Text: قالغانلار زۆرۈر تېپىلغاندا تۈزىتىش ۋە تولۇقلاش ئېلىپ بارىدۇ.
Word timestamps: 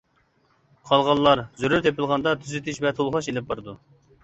قالغانلار 0.91 1.43
زۆرۈر 1.65 1.85
تېپىلغاندا 1.89 2.35
تۈزىتىش 2.41 2.83
ۋە 2.89 2.95
تولۇقلاش 3.03 3.31
ئېلىپ 3.33 3.55
بارىدۇ. 3.55 3.79